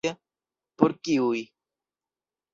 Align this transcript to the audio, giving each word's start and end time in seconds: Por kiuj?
Por 0.77 0.91
kiuj? 1.03 1.39